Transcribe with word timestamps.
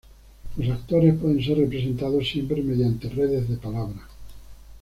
Los 0.57 0.67
actores 0.67 1.13
pueden 1.19 1.45
ser 1.45 1.59
representados 1.59 2.27
siempre 2.27 2.63
mediante 2.63 3.07
redes 3.07 3.47
de 3.47 3.57
palabras. 3.57 4.01